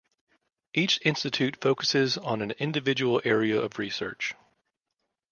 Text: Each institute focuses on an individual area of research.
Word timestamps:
Each 0.73 0.97
institute 1.05 1.61
focuses 1.61 2.17
on 2.17 2.41
an 2.41 2.53
individual 2.57 3.21
area 3.23 3.61
of 3.61 3.77
research. 3.77 4.33